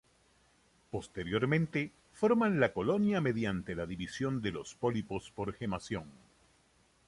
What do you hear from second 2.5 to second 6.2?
la colonia mediante la división de los pólipos por gemación.